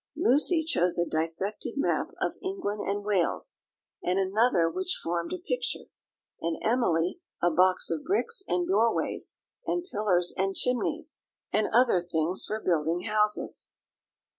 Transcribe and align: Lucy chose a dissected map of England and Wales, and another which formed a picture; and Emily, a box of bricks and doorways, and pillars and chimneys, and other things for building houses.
Lucy 0.17 0.63
chose 0.63 0.97
a 0.97 1.05
dissected 1.07 1.75
map 1.77 2.07
of 2.19 2.31
England 2.41 2.81
and 2.81 3.03
Wales, 3.05 3.57
and 4.03 4.17
another 4.17 4.67
which 4.67 4.99
formed 5.03 5.31
a 5.31 5.37
picture; 5.37 5.91
and 6.41 6.57
Emily, 6.63 7.19
a 7.39 7.51
box 7.51 7.91
of 7.91 8.03
bricks 8.03 8.41
and 8.47 8.67
doorways, 8.67 9.37
and 9.67 9.85
pillars 9.91 10.33
and 10.35 10.55
chimneys, 10.55 11.19
and 11.53 11.67
other 11.71 12.01
things 12.01 12.43
for 12.47 12.59
building 12.59 13.01
houses. 13.01 13.69